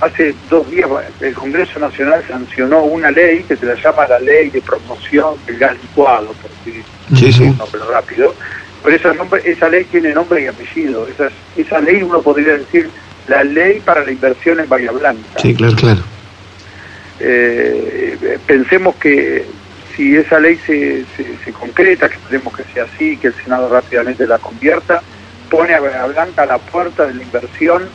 hace 0.00 0.34
dos 0.50 0.68
días 0.70 0.88
el 1.20 1.34
Congreso 1.34 1.78
Nacional 1.78 2.22
sancionó 2.28 2.82
una 2.82 3.10
ley 3.10 3.44
que 3.44 3.56
se 3.56 3.66
la 3.66 3.74
llama 3.74 4.06
la 4.08 4.18
Ley 4.18 4.50
de 4.50 4.60
Promoción 4.60 5.34
del 5.46 5.58
Gas 5.58 5.76
Licuado, 5.80 6.32
por 6.32 6.50
decir 6.50 6.84
sí, 7.14 7.32
sí. 7.32 7.54
rápido, 7.90 8.34
pero 8.82 8.96
esa, 8.96 9.14
nombre, 9.14 9.42
esa 9.44 9.68
ley 9.68 9.84
tiene 9.84 10.12
nombre 10.12 10.42
y 10.42 10.46
apellido. 10.46 11.06
Esa, 11.06 11.28
esa 11.56 11.80
ley 11.80 12.02
uno 12.02 12.20
podría 12.20 12.58
decir 12.58 12.90
la 13.28 13.44
ley 13.44 13.80
para 13.80 14.04
la 14.04 14.10
inversión 14.10 14.58
en 14.58 14.68
Bahía 14.68 14.90
Blanca. 14.90 15.38
Sí, 15.40 15.54
claro, 15.54 15.76
claro. 15.76 16.00
Eh, 17.20 18.38
pensemos 18.46 18.96
que 18.96 19.44
si 19.96 20.16
esa 20.16 20.40
ley 20.40 20.58
se, 20.66 21.04
se, 21.44 21.52
concreta, 21.52 22.08
que 22.08 22.16
esperemos 22.16 22.56
que 22.56 22.64
sea 22.74 22.84
así, 22.84 23.16
que 23.16 23.28
el 23.28 23.34
Senado 23.34 23.68
rápidamente 23.68 24.26
la 24.26 24.38
convierta, 24.38 25.00
pone 25.48 25.74
a 25.74 25.80
Bahía 25.80 26.06
Blanca 26.06 26.42
a 26.42 26.46
la 26.46 26.58
puerta 26.58 27.06
de 27.06 27.14
la 27.14 27.22
inversión 27.22 27.88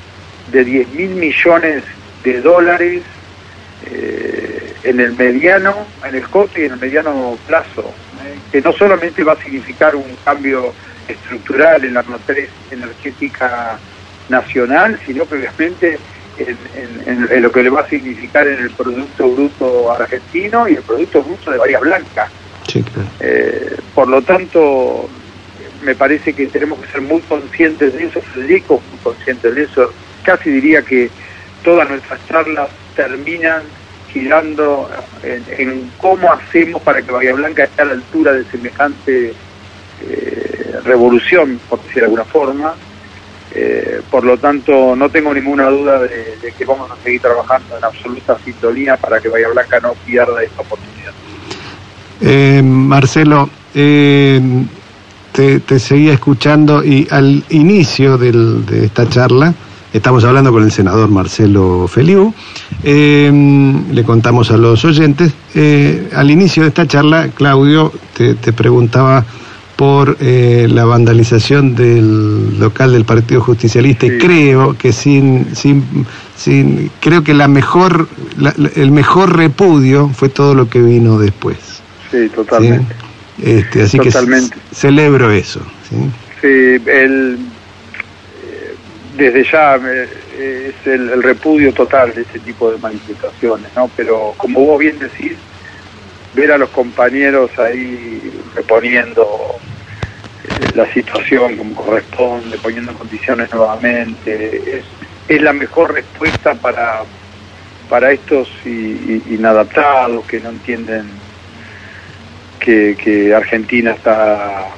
de 0.52 0.64
10 0.64 0.90
mil 0.94 1.10
millones 1.12 1.84
de 2.24 2.42
dólares 2.42 3.04
eh, 3.86 4.74
en 4.84 5.00
el 5.00 5.14
mediano, 5.14 5.76
en 6.08 6.16
el 6.16 6.28
corto 6.28 6.60
y 6.60 6.66
en 6.66 6.74
el 6.74 6.80
mediano 6.80 7.38
plazo 7.48 7.94
que 8.52 8.62
no 8.62 8.74
solamente 8.74 9.24
va 9.24 9.34
a 9.34 9.44
significar 9.44 9.96
un 9.96 10.16
cambio 10.24 10.74
estructural 11.08 11.84
en 11.84 11.94
la 11.94 12.04
matriz 12.04 12.50
energética 12.72 13.80
nacional, 14.30 15.00
sino 15.06 15.28
que 15.28 15.36
obviamente 15.36 16.00
en, 16.38 17.42
lo 17.42 17.52
que 17.52 17.64
le 17.64 17.70
va 17.70 17.82
a 17.82 17.90
significar 17.90 18.48
en 18.48 18.60
el 18.60 18.70
Producto 18.72 19.30
Bruto 19.30 19.92
argentino 19.92 20.68
y 20.68 20.76
el 20.76 20.84
Producto 20.84 21.24
Bruto 21.24 21.52
de 21.52 21.58
Bahía 21.58 21.80
Blanca. 21.80 22.30
Eh, 23.20 23.78
por 23.96 24.08
lo 24.08 24.22
tanto, 24.22 25.10
me 25.84 25.96
parece 25.96 26.34
que 26.34 26.48
tenemos 26.48 26.80
que 26.80 26.92
ser 26.92 27.02
muy 27.02 27.22
conscientes 27.22 27.94
de 27.94 28.06
eso, 28.06 28.22
Federico, 28.22 28.82
muy 28.92 29.00
consciente 29.00 29.52
de 29.52 29.64
eso. 29.64 29.92
Casi 30.28 30.50
diría 30.50 30.82
que 30.82 31.10
todas 31.64 31.90
nuestras 31.90 32.20
charlas 32.28 32.68
terminan 32.98 33.62
girando 34.12 34.90
en, 35.24 35.90
cómo 35.98 36.30
hacemos 36.34 36.82
para 36.82 37.02
que 37.02 37.14
Bahía 37.14 37.34
Blanca 37.34 37.64
esté 37.64 37.84
a 37.84 37.86
la 37.86 37.94
altura 37.94 38.34
de 38.34 38.44
semejante 38.44 39.34
eh, 40.02 40.76
revolución, 40.84 41.62
por 41.70 41.82
decir 41.82 42.00
de 42.00 42.04
alguna 42.08 42.26
forma. 42.26 42.76
Eh, 43.56 44.02
por 44.12 44.26
lo 44.26 44.38
tanto, 44.38 44.98
no 44.98 45.08
tengo 45.10 45.34
ninguna 45.34 45.70
duda 45.70 46.00
de, 46.00 46.54
que 46.58 46.66
vamos 46.66 46.92
a 46.92 47.02
seguir 47.02 47.22
trabajando 47.22 47.78
en 47.78 47.86
absoluta 47.86 48.38
sintonía 48.44 48.98
para 48.98 49.22
que 49.22 49.30
Bahía 49.30 49.48
Blanca 49.48 49.80
no 49.80 49.94
pierda 50.06 50.44
esta 50.44 50.62
oportunidad. 50.62 51.14
Eh, 52.20 52.62
Marcelo, 52.62 53.50
te, 53.72 54.42
te, 55.32 55.80
seguía 55.80 56.12
escuchando 56.12 56.84
y 56.84 57.08
al 57.12 57.46
inicio 57.48 58.18
de 58.18 58.84
esta 58.88 59.08
charla 59.08 59.54
Estamos 59.98 60.24
hablando 60.26 60.52
con 60.52 60.62
el 60.62 60.72
senador 60.72 61.10
Marcelo 61.10 61.88
Feliu. 61.88 62.32
Eh, 62.84 63.32
le 63.92 64.04
contamos 64.04 64.52
a 64.52 64.58
los 64.58 64.86
oyentes. 64.86 65.34
Eh, 65.56 66.10
al 66.14 66.30
inicio 66.30 66.62
de 66.62 66.70
esta 66.70 66.86
charla, 66.86 67.30
Claudio 67.30 67.92
te, 68.16 68.36
preguntaba 68.54 69.26
por 69.76 70.16
eh, 70.20 70.68
la 70.70 70.86
vandalización 70.86 71.74
del 71.76 72.60
local 72.60 72.94
del 72.94 73.06
Partido 73.06 73.42
Justicialista 73.42 74.06
y 74.06 74.20
creo 74.20 74.78
que 74.78 74.94
sin, 74.94 75.56
sin, 75.56 75.84
sin 76.36 76.92
creo 77.00 77.24
que 77.24 77.34
la 77.34 77.48
mejor 77.48 78.08
el 78.76 78.92
mejor 78.92 79.36
repudio 79.36 80.10
fue 80.10 80.30
todo 80.30 80.54
lo 80.54 80.70
que 80.70 80.80
vino 80.80 81.18
después. 81.18 81.58
Sí, 82.12 82.30
totalmente. 82.30 82.96
Este, 83.42 83.82
así 83.82 83.98
que 83.98 84.12
celebro 84.72 85.32
eso. 85.32 85.62
¿sí? 85.90 85.96
sí, 86.42 86.90
el 86.90 87.40
desde 89.18 89.44
ya 89.44 89.76
es 89.76 90.76
el, 90.86 91.24
repudio 91.24 91.74
total 91.74 92.14
de 92.14 92.22
este 92.22 92.40
tipo 92.40 92.72
de 92.72 92.78
manifestaciones, 92.78 93.70
¿no? 93.76 93.90
Pero 93.98 94.36
como 94.38 94.62
vos 94.62 94.80
bien 94.80 95.00
decís, 95.00 95.34
ver 96.36 96.52
a 96.52 96.58
los 96.58 96.70
compañeros 96.70 97.50
ahí 97.58 98.32
reponiendo 98.56 99.58
eh, 100.44 100.68
la 100.76 100.92
situación 100.94 101.58
como 101.58 101.74
corresponde, 101.76 102.58
poniendo 102.60 102.94
condiciones 102.94 103.52
nuevamente, 103.52 104.84
es, 105.28 105.42
la 105.42 105.52
mejor 105.52 105.94
respuesta 105.94 106.54
para, 106.54 107.02
para 107.90 108.14
estos 108.14 108.48
inadaptados 108.66 110.26
que 110.26 110.40
no 110.40 110.50
entienden 110.50 111.10
que 112.60 113.34
Argentina 113.36 113.92
está 113.92 114.70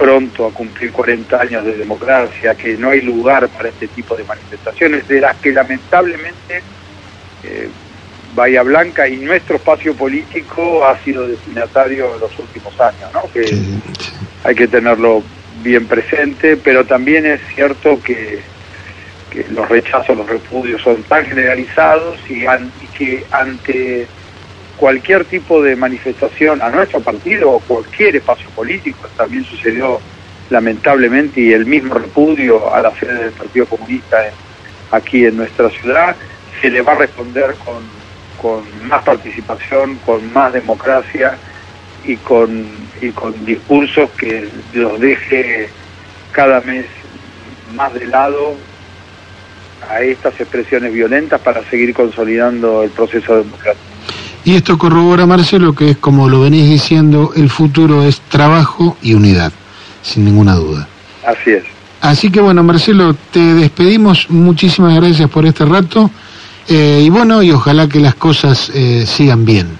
pronto 0.00 0.46
a 0.46 0.50
cumplir 0.50 0.92
40 0.92 1.38
años 1.38 1.62
de 1.62 1.76
democracia, 1.76 2.54
que 2.54 2.74
no 2.78 2.88
hay 2.88 3.02
lugar 3.02 3.46
para 3.50 3.68
este 3.68 3.86
tipo 3.86 4.16
de 4.16 4.24
manifestaciones, 4.24 5.06
de 5.06 5.20
las 5.20 5.36
que 5.36 5.52
lamentablemente 5.52 6.62
eh, 7.44 7.68
Bahía 8.34 8.62
Blanca 8.62 9.06
y 9.06 9.18
nuestro 9.18 9.56
espacio 9.56 9.94
político 9.94 10.86
ha 10.86 10.98
sido 11.00 11.28
destinatario 11.28 12.14
en 12.14 12.20
los 12.20 12.38
últimos 12.38 12.80
años, 12.80 13.12
¿no? 13.12 13.30
que 13.30 13.44
hay 14.42 14.54
que 14.54 14.68
tenerlo 14.68 15.22
bien 15.62 15.86
presente, 15.86 16.56
pero 16.56 16.86
también 16.86 17.26
es 17.26 17.42
cierto 17.54 18.00
que, 18.02 18.40
los 19.50 19.68
rechazos, 19.68 20.16
los 20.16 20.26
repudios 20.26 20.82
son 20.82 21.02
tan 21.04 21.24
generalizados 21.24 22.18
y 22.28 22.40
que 22.96 23.24
ante 23.30 24.08
cualquier 24.80 25.26
tipo 25.26 25.62
de 25.62 25.76
manifestación 25.76 26.62
a 26.62 26.70
nuestro 26.70 27.00
partido 27.00 27.50
o 27.50 27.60
cualquier 27.60 28.16
espacio 28.16 28.48
político, 28.50 29.06
también 29.14 29.44
sucedió 29.44 30.00
lamentablemente 30.48 31.38
y 31.38 31.52
el 31.52 31.66
mismo 31.66 31.94
repudio 31.94 32.74
a 32.74 32.80
la 32.80 32.90
sede 32.96 33.24
del 33.24 33.32
Partido 33.32 33.66
Comunista 33.66 34.16
aquí 34.90 35.26
en 35.26 35.36
nuestra 35.36 35.68
ciudad, 35.68 36.16
se 36.62 36.70
le 36.70 36.80
va 36.80 36.92
a 36.92 36.94
responder 36.94 37.54
con, 37.62 37.82
con 38.40 38.88
más 38.88 39.04
participación, 39.04 39.96
con 39.96 40.32
más 40.32 40.54
democracia 40.54 41.36
y 42.04 42.16
con, 42.16 42.66
y 43.02 43.10
con 43.10 43.44
discursos 43.44 44.08
que 44.12 44.48
los 44.72 44.98
deje 44.98 45.68
cada 46.32 46.62
mes 46.62 46.86
más 47.74 47.92
de 47.92 48.06
lado 48.06 48.56
a 49.90 50.00
estas 50.00 50.40
expresiones 50.40 50.90
violentas 50.90 51.38
para 51.42 51.62
seguir 51.68 51.92
consolidando 51.92 52.82
el 52.82 52.90
proceso 52.90 53.36
democrático. 53.36 53.89
Y 54.44 54.56
esto 54.56 54.78
corrobora, 54.78 55.26
Marcelo, 55.26 55.74
que 55.74 55.90
es 55.90 55.96
como 55.98 56.28
lo 56.28 56.40
venís 56.40 56.68
diciendo, 56.68 57.32
el 57.36 57.50
futuro 57.50 58.02
es 58.02 58.20
trabajo 58.22 58.96
y 59.02 59.14
unidad, 59.14 59.52
sin 60.02 60.24
ninguna 60.24 60.54
duda. 60.54 60.88
Así 61.26 61.50
es. 61.50 61.64
Así 62.00 62.30
que 62.30 62.40
bueno, 62.40 62.62
Marcelo, 62.62 63.14
te 63.30 63.40
despedimos, 63.54 64.30
muchísimas 64.30 64.96
gracias 64.96 65.28
por 65.28 65.44
este 65.44 65.66
rato 65.66 66.10
eh, 66.66 67.02
y 67.02 67.10
bueno, 67.10 67.42
y 67.42 67.50
ojalá 67.50 67.88
que 67.88 68.00
las 68.00 68.14
cosas 68.14 68.70
eh, 68.74 69.04
sigan 69.04 69.44
bien. 69.44 69.78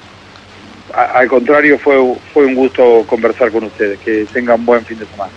al 1.15 1.29
contrario, 1.29 1.79
fue, 1.79 1.97
fue 2.35 2.45
un 2.45 2.55
gusto 2.55 3.05
conversar 3.07 3.51
con 3.51 3.65
ustedes, 3.65 3.99
que 4.01 4.27
tengan 4.33 4.65
buen 4.67 4.85
fin 4.85 4.99
de 4.99 5.07
semana. 5.07 5.33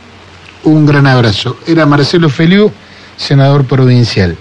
Un 0.64 0.86
gran 0.86 1.06
abrazo. 1.06 1.58
Era 1.68 1.86
Marcelo 1.86 2.28
Feliu, 2.28 2.72
senador 3.18 3.66
provincial. 3.66 4.36